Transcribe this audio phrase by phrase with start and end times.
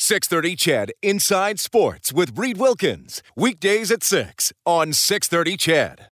[0.00, 3.20] 630 CHED Inside Sports with Reed Wilkins.
[3.34, 6.08] Weekdays at 6 on 630 CHED.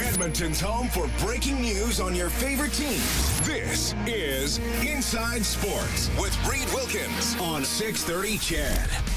[0.00, 3.40] Edmonton's home for breaking news on your favorite teams.
[3.40, 9.07] This is Inside Sports with Reed Wilkins on 630 CHED.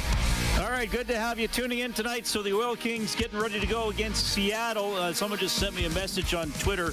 [0.62, 2.28] All right, good to have you tuning in tonight.
[2.28, 4.94] So the Oil Kings getting ready to go against Seattle.
[4.94, 6.92] Uh, someone just sent me a message on Twitter.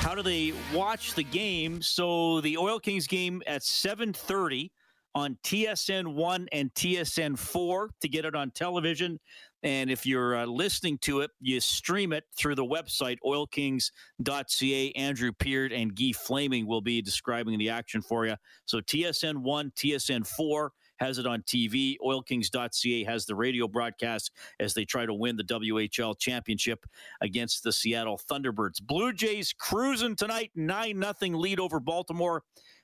[0.00, 1.82] How do they watch the game?
[1.82, 4.70] So the Oil Kings game at 7:30
[5.14, 9.20] on TSN 1 and TSN 4 to get it on television.
[9.62, 14.92] And if you're uh, listening to it, you stream it through the website, oilkings.ca.
[14.92, 18.36] Andrew Peard and Guy Flaming will be describing the action for you.
[18.64, 21.96] So TSN 1, TSN 4 has it on TV.
[22.04, 26.84] OilKings.ca has the radio broadcast as they try to win the WHL championship
[27.20, 28.82] against the Seattle Thunderbirds.
[28.82, 32.42] Blue Jays cruising tonight, 9 0 lead over Baltimore.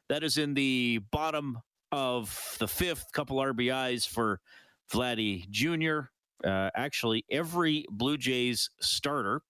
[0.09, 1.59] That is in the bottom
[1.93, 3.07] of the fifth.
[3.13, 4.41] Couple RBIs for
[4.93, 6.09] Vladdy Jr.
[6.47, 9.41] Uh, actually, every Blue Jays starter,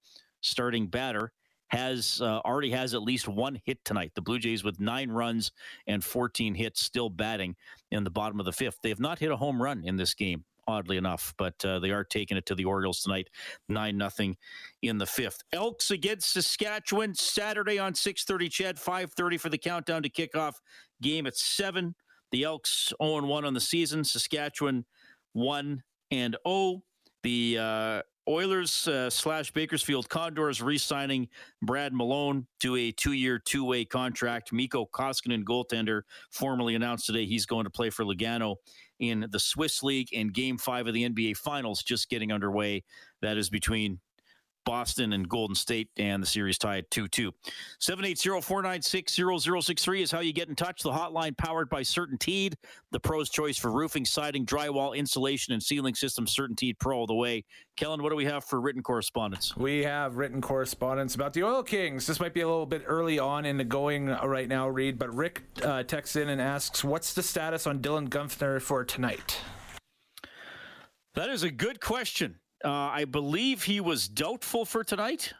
[0.40, 1.32] starting batter,
[1.74, 4.12] has uh, already has at least one hit tonight.
[4.14, 5.52] The Blue Jays with nine runs
[5.86, 7.56] and 14 hits, still batting
[7.90, 8.78] in the bottom of the fifth.
[8.82, 11.90] They have not hit a home run in this game, oddly enough, but uh, they
[11.90, 13.28] are taking it to the Orioles tonight,
[13.68, 14.36] nine nothing
[14.82, 15.42] in the fifth.
[15.52, 18.48] Elks against Saskatchewan Saturday on 6:30.
[18.50, 20.54] CHED 5:30 for the countdown to kickoff.
[21.02, 21.94] Game at seven.
[22.30, 24.04] The Elks 0 1 on the season.
[24.04, 24.84] Saskatchewan
[25.32, 26.82] 1 and 0.
[27.22, 31.28] The uh, Oilers uh, slash Bakersfield Condors re-signing
[31.62, 34.52] Brad Malone to a two-year, two-way contract.
[34.52, 38.56] Mikko Koskinen, goaltender, formally announced today he's going to play for Lugano
[38.98, 40.08] in the Swiss League.
[40.14, 42.82] And Game Five of the NBA Finals just getting underway.
[43.20, 44.00] That is between
[44.64, 47.32] Boston and Golden State, and the series tied 2 2.
[47.78, 50.82] 780 496 0063 is how you get in touch.
[50.82, 52.54] The hotline powered by CertainTeed,
[52.90, 56.34] the pro's choice for roofing, siding, drywall, insulation, and ceiling systems.
[56.34, 57.44] CertainTeed Pro all the way.
[57.76, 59.56] Kellen, what do we have for written correspondence?
[59.56, 62.06] We have written correspondence about the Oil Kings.
[62.06, 65.14] This might be a little bit early on in the going right now, Reed, but
[65.14, 69.40] Rick uh, texts in and asks, What's the status on Dylan Guenther for tonight?
[71.14, 72.40] That is a good question.
[72.64, 75.34] Uh, I believe he was doubtful for tonight.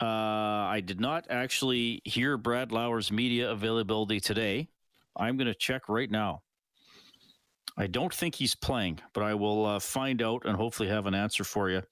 [0.00, 4.68] Uh, I did not actually hear Brad Lauer's media availability today.
[5.16, 6.42] I'm going to check right now.
[7.76, 11.14] I don't think he's playing, but I will uh, find out and hopefully have an
[11.14, 11.82] answer for you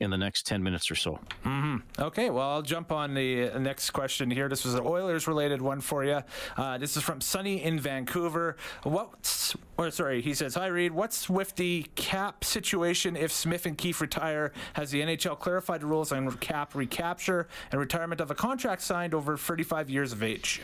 [0.00, 1.20] in the next 10 minutes or so.
[1.44, 2.02] Mm-hmm.
[2.02, 4.48] Okay, well, I'll jump on the next question here.
[4.48, 6.22] This was an Oilers related one for you.
[6.56, 8.56] Uh, this is from Sunny in Vancouver.
[8.82, 10.90] What's, or sorry, he says, Hi, Reed.
[10.90, 14.52] What's with the cap situation if Smith and Keith retire?
[14.72, 19.14] Has the NHL clarified the rules on cap recapture and retirement of a contract signed
[19.14, 20.60] over 35 years of age?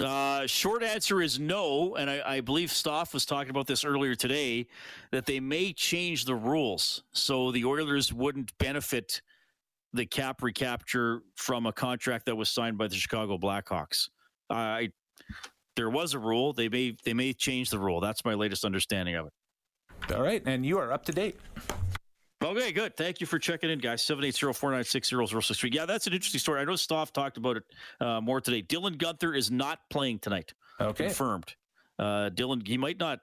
[0.00, 4.14] Uh, short answer is no, and I, I, believe Stoff was talking about this earlier
[4.14, 4.66] today
[5.10, 9.22] that they may change the rules so the Oilers wouldn't benefit
[9.94, 14.10] the cap recapture from a contract that was signed by the Chicago Blackhawks.
[14.50, 14.90] I
[15.76, 16.52] there was a rule.
[16.52, 18.00] They may they may change the rule.
[18.00, 20.14] That's my latest understanding of it.
[20.14, 21.36] All right, and you are up to date.
[22.46, 22.96] Okay, good.
[22.96, 24.02] Thank you for checking in, guys.
[24.04, 25.74] 780-496-0063.
[25.74, 26.60] Yeah, that's an interesting story.
[26.60, 27.64] I know Stoff talked about it
[28.00, 28.62] uh, more today.
[28.62, 30.54] Dylan Guenther is not playing tonight.
[30.80, 31.06] Okay.
[31.06, 31.56] Confirmed.
[31.98, 33.18] Uh, Dylan, he might not.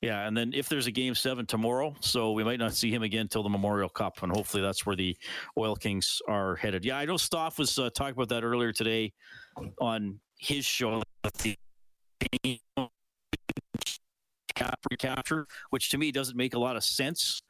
[0.00, 3.02] Yeah, and then if there's a game seven tomorrow, so we might not see him
[3.02, 5.14] again till the Memorial Cup, and hopefully that's where the
[5.58, 6.84] Oil Kings are headed.
[6.84, 9.12] Yeah, I know Stoff was uh, talking about that earlier today
[9.80, 11.02] on his show.
[14.90, 17.42] Recapture, which to me doesn't make a lot of sense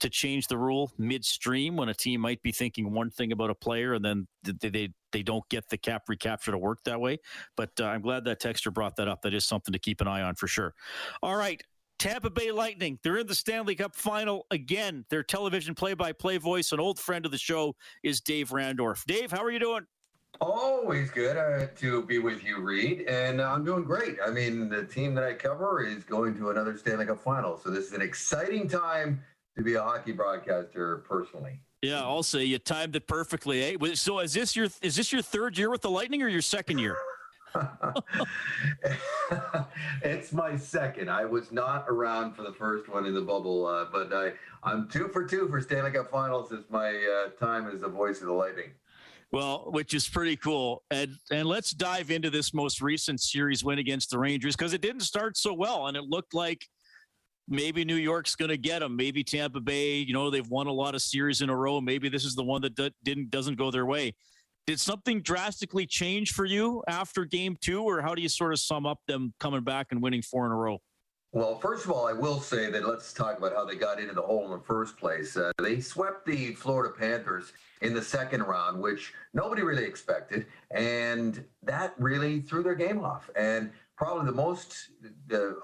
[0.00, 3.54] to change the rule midstream when a team might be thinking one thing about a
[3.54, 7.18] player and then they they, they don't get the cap recapture to work that way.
[7.56, 9.22] But uh, I'm glad that Texter brought that up.
[9.22, 10.74] That is something to keep an eye on for sure.
[11.22, 11.62] All right.
[11.98, 15.06] Tampa Bay Lightning, they're in the Stanley Cup final again.
[15.08, 19.06] Their television play by play voice, an old friend of the show, is Dave Randorf.
[19.06, 19.86] Dave, how are you doing?
[20.38, 24.18] Always good uh, to be with you, Reed, and uh, I'm doing great.
[24.22, 27.70] I mean, the team that I cover is going to another Stanley Cup final, so
[27.70, 29.22] this is an exciting time
[29.56, 31.60] to be a hockey broadcaster personally.
[31.82, 33.62] Yeah, I'll say you timed it perfectly.
[33.62, 33.94] Eh?
[33.94, 36.78] So is this your is this your third year with the Lightning or your second
[36.78, 36.96] year?
[40.02, 41.10] it's my second.
[41.10, 44.32] I was not around for the first one in the bubble, uh, but I
[44.62, 46.52] I'm two for two for Stanley Cup Finals.
[46.52, 48.70] It's my uh, time as the voice of the Lightning.
[49.32, 50.82] Well, which is pretty cool.
[50.90, 54.80] And and let's dive into this most recent series win against the Rangers because it
[54.80, 56.68] didn't start so well, and it looked like
[57.48, 58.96] maybe New York's going to get them.
[58.96, 59.98] Maybe Tampa Bay.
[59.98, 61.80] You know, they've won a lot of series in a row.
[61.80, 64.14] Maybe this is the one that didn't doesn't go their way.
[64.66, 68.58] Did something drastically change for you after Game Two, or how do you sort of
[68.58, 70.78] sum up them coming back and winning four in a row?
[71.32, 74.14] Well, first of all, I will say that let's talk about how they got into
[74.14, 75.36] the hole in the first place.
[75.36, 77.52] Uh, they swept the Florida Panthers
[77.82, 83.28] in the second round, which nobody really expected, and that really threw their game off.
[83.36, 84.90] And probably the most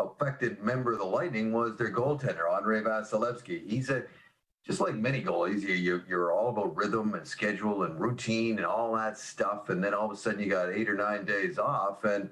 [0.00, 3.69] affected member of the Lightning was their goaltender, Andrei Vasilevskiy.
[3.69, 4.05] He's a
[4.64, 8.67] just like many goalies, you, you you're all about rhythm and schedule and routine and
[8.67, 11.58] all that stuff, and then all of a sudden you got eight or nine days
[11.58, 12.31] off, and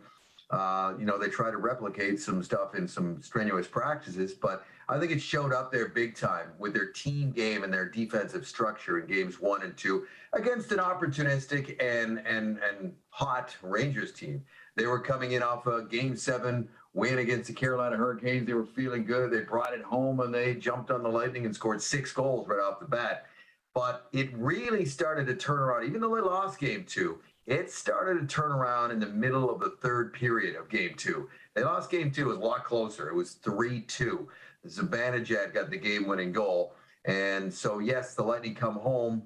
[0.50, 4.98] uh, you know they try to replicate some stuff in some strenuous practices, but I
[4.98, 8.98] think it showed up there big time with their team game and their defensive structure
[8.98, 14.42] in games one and two against an opportunistic and and and hot Rangers team.
[14.76, 18.46] They were coming in off a game seven win against the Carolina Hurricanes.
[18.46, 19.30] They were feeling good.
[19.30, 22.60] They brought it home and they jumped on the Lightning and scored six goals right
[22.60, 23.26] off the bat.
[23.72, 27.20] But it really started to turn around, even though they lost game two.
[27.46, 31.28] It started to turn around in the middle of the third period of game two.
[31.54, 32.22] They lost game two.
[32.22, 33.08] It was a lot closer.
[33.08, 34.28] It was 3 2.
[34.66, 36.74] Zibanejad got the game winning goal.
[37.04, 39.22] And so, yes, the Lightning come home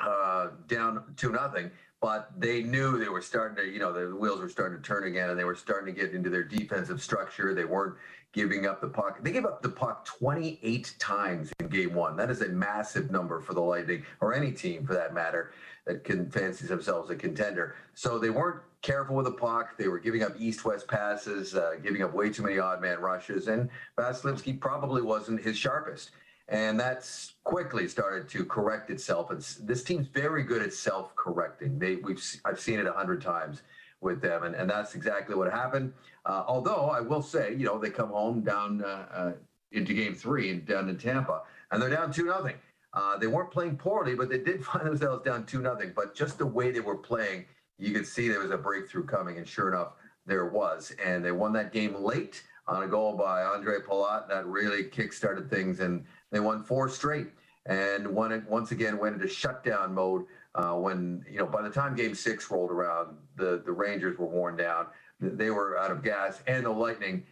[0.00, 1.70] uh, down 2 nothing,
[2.00, 5.04] but they knew they were starting to, you know, the wheels were starting to turn
[5.04, 7.52] again and they were starting to get into their defensive structure.
[7.52, 7.96] They weren't
[8.34, 9.22] giving up the puck.
[9.22, 12.16] They gave up the puck 28 times in game one.
[12.16, 15.52] That is a massive number for the Lightning or any team for that matter
[15.86, 17.76] that can fancies themselves a contender.
[17.94, 19.78] So they weren't careful with the puck.
[19.78, 23.48] They were giving up east-west passes, uh, giving up way too many odd man rushes,
[23.48, 26.10] and Vasilevskiy probably wasn't his sharpest.
[26.48, 29.30] And that's quickly started to correct itself.
[29.30, 31.78] And this team's very good at self-correcting.
[31.78, 33.62] They, we've, I've seen it a hundred times
[34.04, 35.92] with them, and, and that's exactly what happened.
[36.26, 39.32] Uh, although I will say, you know, they come home down uh, uh
[39.72, 41.42] into Game Three down in Tampa,
[41.72, 42.54] and they're down two nothing.
[42.92, 45.92] Uh, they weren't playing poorly, but they did find themselves down two nothing.
[45.96, 47.46] But just the way they were playing,
[47.78, 49.94] you could see there was a breakthrough coming, and sure enough,
[50.26, 50.94] there was.
[51.04, 55.50] And they won that game late on a goal by Ondrej Palat that really kick-started
[55.50, 57.28] things, and they won four straight.
[57.66, 61.70] And won it once again went into shutdown mode uh, when you know by the
[61.70, 64.86] time Game Six rolled around, the the Rangers were worn down.
[65.20, 67.24] They were out of gas, and the Lightning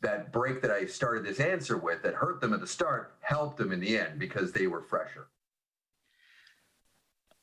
[0.00, 3.58] that break that I started this answer with that hurt them at the start helped
[3.58, 5.28] them in the end because they were fresher.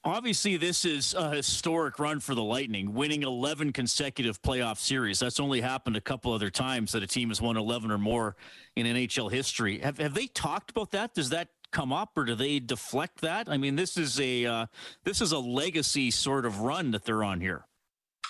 [0.05, 5.19] Obviously, this is a historic run for the Lightning, winning 11 consecutive playoff series.
[5.19, 8.35] That's only happened a couple other times that a team has won 11 or more
[8.75, 9.79] in NHL history.
[9.79, 11.15] Have, have they talked about that?
[11.15, 13.49] Does that come up, or do they deflect that?
[13.49, 14.65] I mean, this is a uh,
[15.03, 17.65] this is a legacy sort of run that they're on here.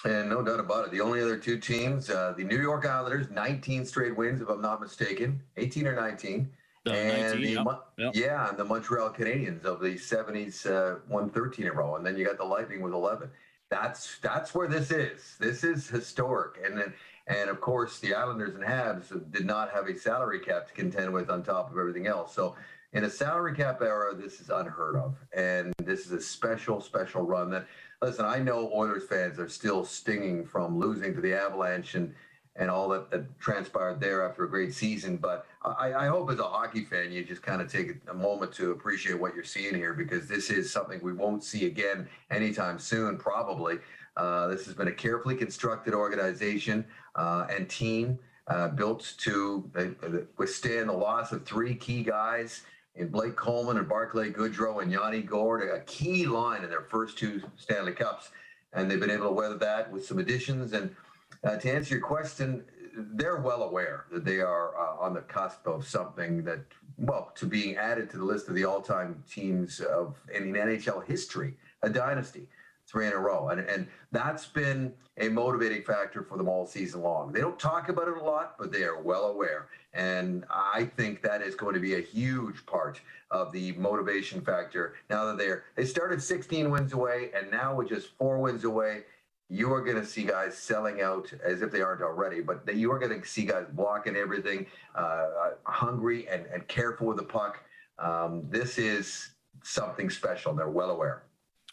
[0.03, 0.91] And no doubt about it.
[0.91, 4.61] The only other two teams, uh, the New York Islanders, 19 straight wins, if I'm
[4.61, 6.51] not mistaken, 18 or 19.
[6.87, 8.11] Uh, and 19, the, yep, yep.
[8.15, 12.05] yeah, and the Montreal Canadiens of the 70s uh, won 13 in a row, and
[12.05, 13.29] then you got the Lightning with 11.
[13.71, 15.37] That's that's where this is.
[15.39, 16.93] This is historic, and then
[17.25, 21.11] and of course the Islanders and Habs did not have a salary cap to contend
[21.11, 22.35] with on top of everything else.
[22.35, 22.55] So
[22.95, 27.23] in a salary cap era, this is unheard of, and this is a special special
[27.23, 27.67] run that
[28.01, 32.15] listen, I know Oilers fans are still stinging from losing to the Avalanche and
[32.57, 35.17] and all that, that transpired there after a great season.
[35.17, 38.53] But I, I hope as a hockey fan, you just kind of take a moment
[38.53, 42.79] to appreciate what you're seeing here because this is something we won't see again anytime
[42.79, 43.79] soon, probably.
[44.15, 46.85] Uh, this has been a carefully constructed organization
[47.15, 52.61] uh, and team uh, built to uh, withstand the loss of three key guys
[52.95, 57.17] in Blake Coleman and Barclay Goodrow and Yanni Gourde, a key line in their first
[57.17, 58.29] two Stanley Cups.
[58.73, 60.73] And they've been able to weather that with some additions.
[60.73, 60.95] And
[61.43, 62.63] uh, to answer your question,
[62.95, 66.59] they're well aware that they are uh, on the cusp of something that,
[66.97, 71.05] well, to being added to the list of the all time teams of in NHL
[71.05, 72.47] history, a dynasty
[72.87, 73.49] three in a row.
[73.49, 77.31] And, and that's been a motivating factor for them all season long.
[77.31, 79.69] They don't talk about it a lot, but they are well aware.
[79.93, 82.99] And I think that is going to be a huge part
[83.31, 87.89] of the motivation factor now that they're, they started 16 wins away, and now with
[87.89, 89.03] just four wins away,
[89.49, 92.91] you are going to see guys selling out as if they aren't already, but you
[92.91, 94.65] are going to see guys blocking everything,
[94.95, 97.63] uh, hungry and, and careful with the puck
[97.99, 99.29] Um, this is
[99.63, 100.53] something special.
[100.53, 101.23] They're well aware.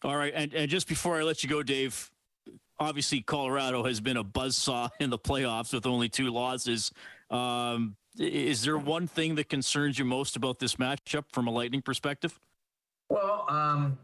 [0.05, 2.11] All right, and, and just before I let you go, Dave,
[2.81, 6.91] obviously Colorado has been a buzzsaw in the playoffs with only two losses.
[7.31, 11.83] Um, is there one thing that concerns you most about this matchup from a Lightning
[11.83, 12.39] perspective?
[13.09, 13.97] Well, um,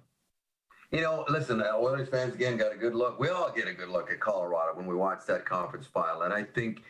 [0.93, 3.19] you know, listen, uh, Oilers fans again got a good look.
[3.19, 6.33] We all get a good look at Colorado when we watch that conference file, and
[6.33, 6.83] I think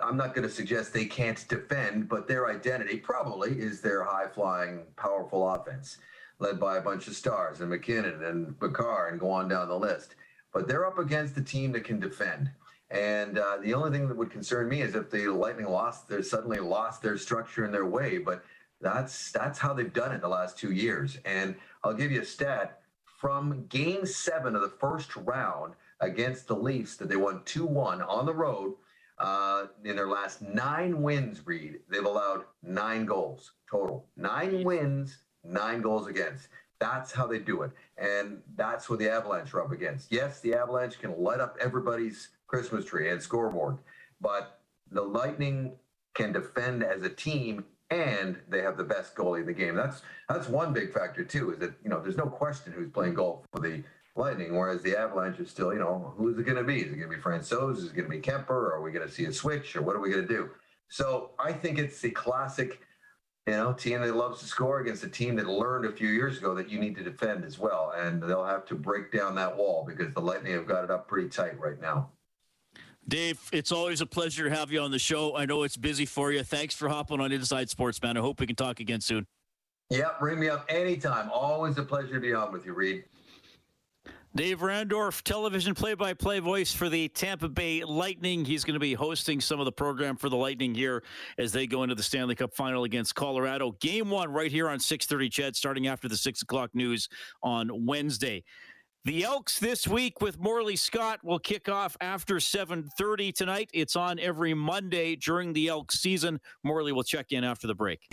[0.00, 4.84] I'm not going to suggest they can't defend, but their identity probably is their high-flying,
[4.96, 5.98] powerful offense,
[6.38, 9.78] led by a bunch of stars and MacKinnon and Makar and go on down the
[9.78, 10.14] list.
[10.52, 12.50] But they're up against a team that can defend.
[12.90, 16.22] And uh, the only thing that would concern me is if the Lightning lost, they
[16.22, 18.18] suddenly lost their structure and their way.
[18.18, 18.42] But
[18.80, 21.18] that's that's how they've done it the last two years.
[21.24, 21.54] And
[21.84, 26.96] I'll give you a stat from Game Seven of the first round against the Leafs
[26.96, 28.74] that they won two one on the road.
[29.18, 34.06] Uh, in their last nine wins, Reed, they've allowed nine goals total.
[34.16, 35.18] Nine wins,
[35.48, 36.48] nine goals against.
[36.78, 37.72] That's how they do it.
[37.96, 40.12] And that's what the Avalanche are up against.
[40.12, 43.78] Yes, the Avalanche can light up everybody's Christmas tree and scoreboard,
[44.20, 45.72] but the Lightning
[46.14, 49.74] can defend as a team and they have the best goalie in the game.
[49.74, 51.52] That's that's one big factor too.
[51.52, 53.82] Is that you know there's no question who's playing goal for the
[54.14, 56.80] Lightning, whereas the Avalanche is still you know who's it going to be?
[56.80, 57.78] Is it going to be Francouz?
[57.78, 58.50] Is it going to be Kuemper?
[58.50, 59.74] Are we going to see a switch?
[59.76, 60.50] Or what are we going to do?
[60.88, 62.80] So I think it's the classic
[63.48, 66.36] you know, team that loves to score against a team that learned a few years
[66.36, 67.94] ago that you need to defend as well.
[67.96, 71.08] And they'll have to break down that wall because the Lightning have got it up
[71.08, 72.10] pretty tight right now.
[73.08, 75.34] Dave, it's always a pleasure to have you on the show.
[75.34, 76.42] I know it's busy for you.
[76.42, 78.18] Thanks for hopping on Inside Sports, man.
[78.18, 79.26] I hope we can talk again soon.
[79.88, 81.30] Yeah, bring me up anytime.
[81.32, 83.04] Always a pleasure to be on with you, Reed.
[84.38, 88.44] Dave Randorf, television play-by-play voice for the Tampa Bay Lightning.
[88.44, 91.02] He's going to be hosting some of the program for the Lightning here
[91.38, 93.72] as they go into the Stanley Cup Final against Colorado.
[93.80, 95.28] Game one right here on 6:30.
[95.28, 97.08] CHED, starting after the six o'clock news
[97.42, 98.44] on Wednesday.
[99.04, 103.70] The Elks this week with Morley Scott will kick off after 7:30 tonight.
[103.74, 106.38] It's on every Monday during the Elks season.
[106.62, 108.06] Morley will check in after the break.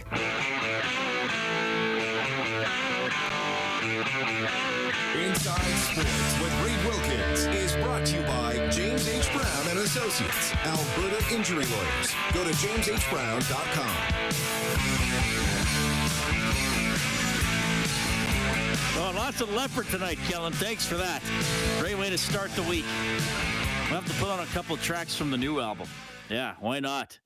[5.24, 9.32] Inside Sports with Reed Wilkins is brought to you by James H.
[9.32, 12.14] Brown and Associates, Alberta Injury Lawyers.
[12.34, 13.96] Go to jameshbrown.com.
[18.98, 20.54] Oh, lots of Leppard tonight, Kellen.
[20.54, 21.22] Thanks for that.
[21.80, 22.86] Great way to start the week.
[23.90, 25.88] We'll have to put on a couple tracks from the new album.
[26.30, 27.20] Yeah, why not?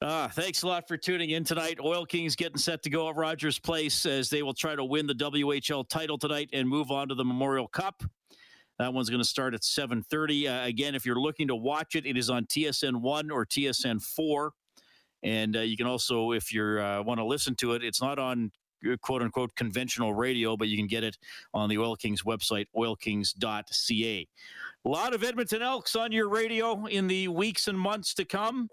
[0.00, 1.80] Uh, thanks a lot for tuning in tonight.
[1.82, 5.08] Oil Kings getting set to go at Rogers Place as they will try to win
[5.08, 8.04] the WHL title tonight and move on to the Memorial Cup.
[8.78, 10.46] That one's going to start at 7:30.
[10.46, 14.00] Uh, again, if you're looking to watch it, it is on TSN 1 or TSN
[14.00, 14.52] 4.
[15.24, 18.20] And uh, you can also, if you uh, want to listen to it, it's not
[18.20, 18.52] on
[18.88, 21.18] uh, quote unquote conventional radio, but you can get it
[21.52, 24.28] on the Oil Kings website, oilkings.ca.
[24.84, 28.68] A lot of Edmonton Elks on your radio in the weeks and months to come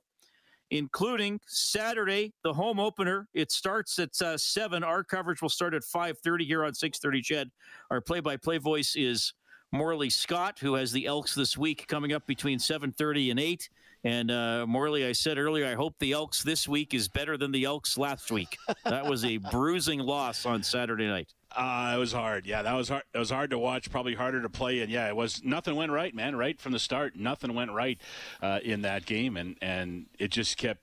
[0.71, 3.27] including Saturday, the home opener.
[3.33, 4.83] It starts at uh, seven.
[4.83, 7.21] Our coverage will start at five thirty here on six thirty.
[7.21, 7.51] CHED.
[7.91, 9.33] Our play-by-play voice is
[9.71, 13.69] Morley Scott, who has the Elks this week coming up between seven thirty and eight.
[14.05, 17.51] And uh, Morley, I said earlier, I hope the Elks this week is better than
[17.51, 18.55] the Elks last week.
[18.83, 21.33] That was a bruising loss on Saturday night.
[21.55, 22.45] Uh, it was hard.
[22.45, 23.01] Yeah, that was hard.
[23.15, 23.89] It was hard to watch.
[23.89, 24.81] Probably harder to play.
[24.81, 26.35] And yeah, it was nothing went right, man.
[26.35, 27.99] Right from the start, nothing went right
[28.43, 30.81] uh, in that game, and and it just kept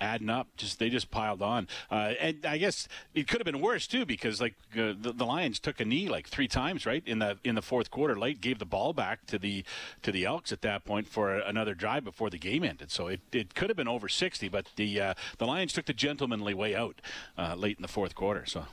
[0.00, 0.48] adding up.
[0.56, 4.04] Just they just piled on, uh, and I guess it could have been worse too
[4.04, 7.38] because like uh, the, the, Lions took a knee like three times right in the
[7.44, 8.18] in the fourth quarter.
[8.18, 9.64] Late gave the ball back to the
[10.02, 12.90] to the Elks at that point for another drive before the game ended.
[12.90, 15.92] So it, it could have been over sixty, but the uh, the Lions took the
[15.92, 17.00] gentlemanly way out
[17.38, 18.46] uh, late in the fourth quarter.
[18.46, 18.66] So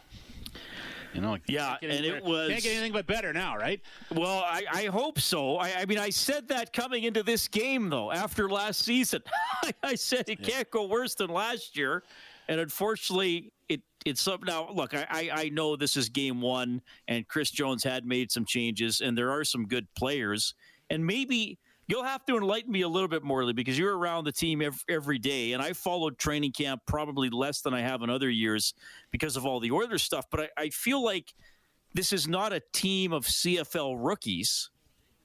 [1.18, 3.82] you know, yeah, and it was can't get anything but better now, right?
[4.12, 5.58] Well, I, I hope so.
[5.58, 9.24] I, I, mean, I said that coming into this game, though, after last season,
[9.84, 10.48] I said it yeah.
[10.48, 12.04] can't go worse than last year,
[12.48, 14.70] and unfortunately, it it's up now.
[14.72, 18.46] Look, I, I I know this is game one, and Chris Jones had made some
[18.46, 20.54] changes, and there are some good players,
[20.92, 24.32] and maybe You'll have to enlighten me a little bit more, because you're around the
[24.32, 28.10] team every, every day, and I followed training camp probably less than I have in
[28.10, 28.74] other years
[29.10, 30.26] because of all the Oilers stuff.
[30.30, 31.34] But I, I feel like
[31.94, 34.70] this is not a team of CFL rookies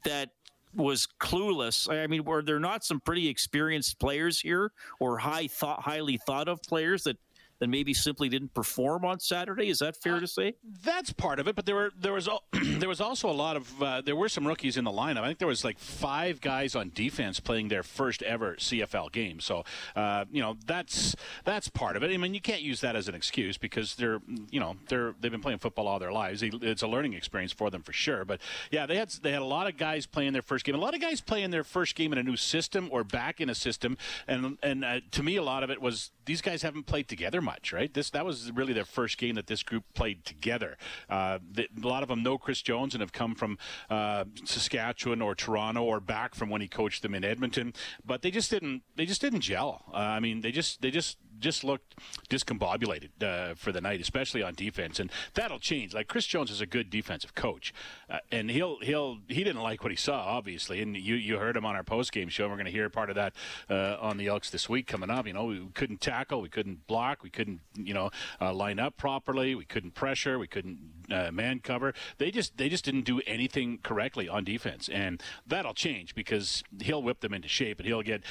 [0.05, 0.31] that
[0.75, 1.93] was clueless.
[1.93, 6.49] I mean, were there not some pretty experienced players here, or high thought, highly thought
[6.49, 7.19] of players that
[7.63, 9.69] and maybe simply didn't perform on Saturday.
[9.69, 10.55] Is that fair uh, to say?
[10.85, 12.29] That's part of it, but there were there was
[12.63, 15.21] there was also a lot of uh, there were some rookies in the lineup.
[15.21, 19.41] I think there was like five guys on defense playing their first ever CFL game.
[19.41, 19.65] So
[19.97, 21.15] uh, you know that's
[21.45, 22.11] that's part of it.
[22.11, 25.33] I mean, you can't use that as an excuse because they're you know they're they've
[25.33, 26.43] been playing football all their lives.
[26.43, 28.25] It's a learning experience for them for sure.
[28.25, 28.41] But
[28.71, 30.75] yeah, they had they had a lot of guys playing their first game.
[30.75, 33.49] A lot of guys playing their first game in a new system or back in
[33.49, 33.97] a system.
[34.27, 37.41] And and uh, to me, a lot of it was these guys haven't played together
[37.41, 37.93] much, right?
[37.93, 40.77] This that was really their first game that this group played together.
[41.09, 43.59] Uh, the, a lot of them know Chris Jones and have come from
[43.91, 47.73] uh, Saskatchewan or Toronto or back from when he coached them in Edmonton,
[48.05, 49.85] but they just didn't they just didn't gel.
[49.93, 51.95] Uh, I mean, they just they just just looked
[52.31, 55.93] discombobulated uh, for the night, especially on defense, and that'll change.
[55.93, 57.75] Like Chris Jones is a good defensive coach,
[58.09, 61.57] uh, and he'll he'll he didn't like what he saw, obviously, and you you heard
[61.57, 62.45] him on our post game show.
[62.45, 63.35] And we're going to hear part of that
[63.69, 65.27] uh, on the Elks this week coming up.
[65.27, 68.97] You know, we couldn't tackle, we couldn't block, we couldn't you know uh, line up
[68.97, 70.79] properly, we couldn't pressure, we couldn't
[71.11, 71.93] uh, man cover.
[72.19, 77.03] They just they just didn't do anything correctly on defense, and that'll change because he'll
[77.03, 78.23] whip them into shape, and he'll get.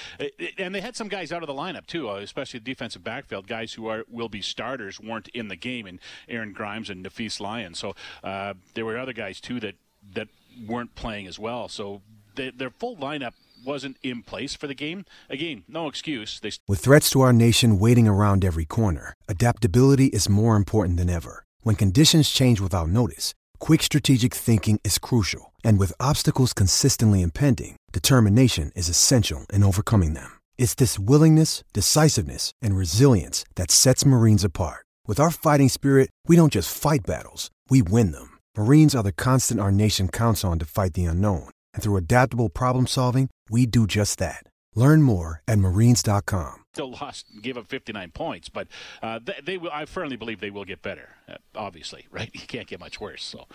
[0.57, 3.47] And they had some guys out of the lineup too, uh, especially the defensive backfield.
[3.47, 7.39] Guys who are will be starters weren't in the game, and Aaron Grimes and Nafees
[7.39, 7.73] Lyon.
[7.73, 9.75] So uh, there were other guys too that
[10.13, 10.27] that
[10.67, 11.67] weren't playing as well.
[11.69, 12.01] So
[12.35, 13.33] they, their full lineup
[13.65, 15.05] wasn't in place for the game.
[15.29, 16.39] Again, no excuse.
[16.39, 16.51] They...
[16.67, 21.43] With threats to our nation waiting around every corner, adaptability is more important than ever.
[21.61, 25.53] When conditions change without notice, quick strategic thinking is crucial.
[25.63, 30.40] And with obstacles consistently impending, determination is essential in overcoming them.
[30.61, 34.85] It's this willingness, decisiveness, and resilience that sets Marines apart.
[35.07, 38.37] With our fighting spirit, we don't just fight battles, we win them.
[38.55, 41.49] Marines are the constant our nation counts on to fight the unknown.
[41.73, 44.43] And through adaptable problem solving, we do just that.
[44.75, 46.63] Learn more at marines.com.
[46.73, 48.67] Still lost, gave up 59 points, but
[49.01, 49.71] uh, they, they, will.
[49.73, 51.09] I firmly believe they will get better.
[51.27, 52.29] Uh, obviously, right?
[52.33, 53.23] You can't get much worse.
[53.23, 53.45] So,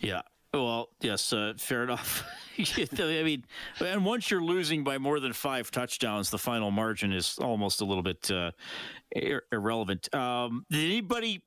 [0.00, 0.22] yeah.
[0.52, 2.24] Well, yes, uh, fair enough.
[2.58, 3.44] I mean,
[3.78, 7.84] and once you're losing by more than five touchdowns, the final margin is almost a
[7.84, 8.50] little bit uh,
[9.14, 10.12] ir- irrelevant.
[10.14, 11.40] Um, did anybody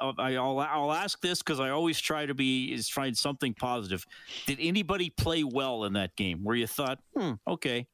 [0.00, 4.06] I'll I'll ask this because I always try to be is find something positive.
[4.46, 7.86] Did anybody play well in that game where you thought, hmm, okay?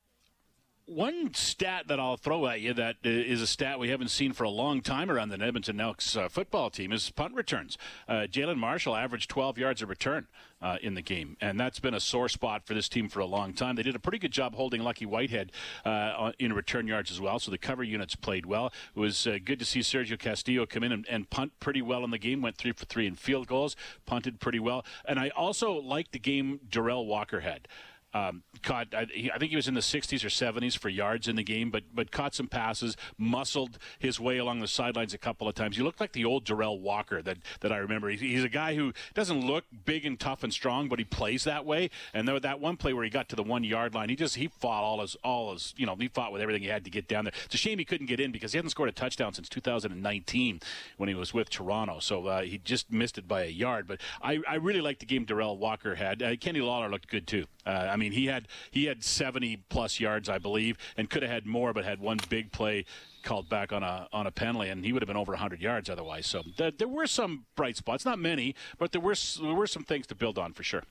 [0.89, 4.45] One stat that I'll throw at you that uh, a stat we haven't seen for
[4.45, 7.77] a long time around the Edmonton Elks uh, football team is punt returns.
[8.09, 10.29] Uh, Jalen Marshall averaged 12 yards a return
[10.63, 13.27] uh, in the game, and that's been a sore spot for this team for a
[13.27, 13.77] long time.
[13.77, 15.53] They did a pretty good job holding Lucky Whitehead
[15.85, 18.73] uh, in return yards as well, so the cover units played well.
[18.97, 22.03] It was uh, good to see Sergio Castillo come in and, and punt pretty well
[22.03, 24.87] in the game, went three for three in field goals, punted pretty well.
[25.05, 27.69] And I also liked the game Derel Walker had.
[28.19, 31.37] Um, caught, I, I, think he was in the 60s or 70s for yards in
[31.37, 35.49] the game, but but caught some passes, muscled his way along the sidelines a couple
[35.49, 35.77] of times.
[35.77, 38.09] He looked like the old Derel Walker that, that I remember.
[38.09, 41.45] He's, he's, a guy who doesn't look big and tough and strong, but he plays
[41.45, 41.91] that way.
[42.15, 44.37] And there that one play where he got to the one yard line, he just
[44.37, 46.91] he fought all his all his you know he fought with everything he had to
[46.91, 47.35] get down there.
[47.45, 50.61] It's a shame he couldn't get in because he hadn't scored a touchdown since 2019
[50.97, 51.99] when he was with Toronto.
[52.01, 53.87] So uh, he just missed it by a yard.
[53.87, 56.23] But I, I really liked the game Derel Walker had.
[56.23, 57.47] Uh, Kenny Lawler looked good too.
[57.67, 61.31] Uh, I mean, he had he had 70 plus yards, I believe, and could have
[61.31, 62.85] had more, but had one big play
[63.23, 65.91] called back on a on a penalty, and he would have been over 100 yards
[65.91, 66.27] otherwise.
[66.27, 69.85] So th- there were some bright spots, not many, but there were there were some
[69.85, 70.83] things to build on for sure.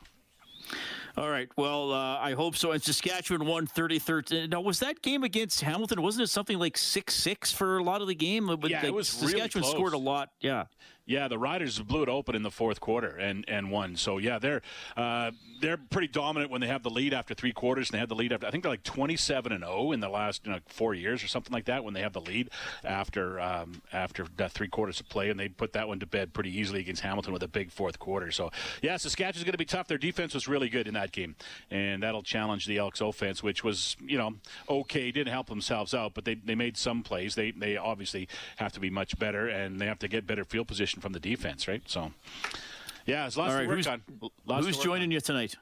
[1.17, 1.49] All right.
[1.57, 2.71] Well, uh, I hope so.
[2.71, 4.49] And Saskatchewan won 30 13.
[4.49, 6.01] Now, was that game against Hamilton?
[6.01, 8.45] Wasn't it something like 6 6 for a lot of the game?
[8.45, 10.29] But yeah, like, it was Saskatchewan really scored a lot.
[10.41, 10.65] Yeah.
[11.07, 13.95] Yeah, the Riders blew it open in the fourth quarter and, and won.
[13.95, 14.61] So yeah, they're
[14.97, 18.09] uh, they're pretty dominant when they have the lead after three quarters, and they had
[18.09, 20.59] the lead after I think they're like 27 and 0 in the last you know,
[20.67, 22.49] four years or something like that when they have the lead
[22.83, 26.55] after um, after three quarters of play, and they put that one to bed pretty
[26.55, 28.29] easily against Hamilton with a big fourth quarter.
[28.29, 29.87] So yeah, Saskatchewan's going to be tough.
[29.87, 31.35] Their defense was really good in that game,
[31.71, 34.35] and that'll challenge the Elks offense, which was you know
[34.69, 37.35] okay, didn't help themselves out, but they, they made some plays.
[37.35, 40.67] They they obviously have to be much better, and they have to get better field
[40.67, 41.81] position from the defense, right?
[41.85, 42.11] So.
[43.07, 44.01] Yeah, there's lots All right, to work who's, on.
[44.45, 45.11] Lots who's joining on.
[45.11, 45.55] you tonight?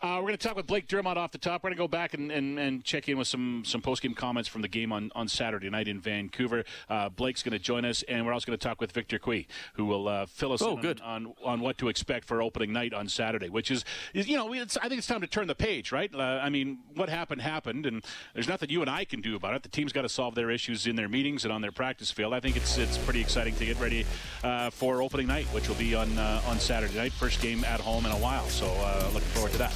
[0.00, 1.64] Uh, we're going to talk with Blake Dermott off the top.
[1.64, 4.14] We're going to go back and, and, and check in with some some post game
[4.14, 6.62] comments from the game on, on Saturday night in Vancouver.
[6.88, 9.48] Uh, Blake's going to join us, and we're also going to talk with Victor Cui,
[9.72, 11.00] who will uh, fill us oh, in good.
[11.00, 14.36] On, on, on what to expect for opening night on Saturday, which is, is you
[14.36, 16.14] know, I think it's time to turn the page, right?
[16.14, 18.04] Uh, I mean, what happened happened, and
[18.34, 19.64] there's nothing you and I can do about it.
[19.64, 22.34] The team's got to solve their issues in their meetings and on their practice field.
[22.34, 24.06] I think it's it's pretty exciting to get ready
[24.44, 27.80] uh, for opening night, which will be on uh, on Saturday night, first game at
[27.80, 28.46] home in a while.
[28.48, 29.74] So uh, looking forward to that.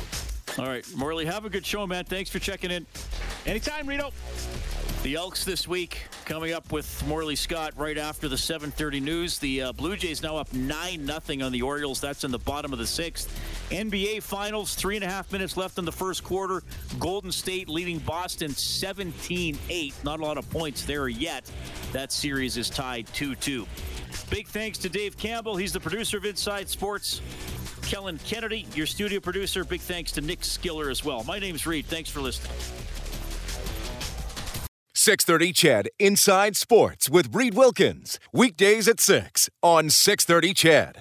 [0.59, 2.05] All right, Morley, have a good show, man.
[2.05, 2.87] Thanks for checking in.
[3.47, 4.13] Anytime, Rito.
[5.05, 9.39] The Elks this week coming up with Morley Scott right after the 7:30 news.
[9.39, 12.01] The uh, Blue Jays now up nine nothing on the Orioles.
[12.01, 13.31] That's in the bottom of the sixth.
[13.71, 16.65] NBA Finals, three and a half minutes left in the first quarter.
[16.99, 19.93] Golden State leading Boston 17-8.
[20.03, 21.49] Not a lot of points there yet.
[21.93, 23.67] That series is tied 2-2.
[24.31, 25.57] Big thanks to Dave Campbell.
[25.57, 27.21] He's the producer of Inside Sports.
[27.83, 29.65] Kellen Kennedy, your studio producer.
[29.65, 31.25] Big thanks to Nick Skiller as well.
[31.25, 31.87] My name's Reed.
[31.87, 32.53] Thanks for listening.
[34.95, 38.19] 630 CHED Inside Sports with Reed Wilkins.
[38.33, 40.97] Weekdays at 6 on 630 CHED.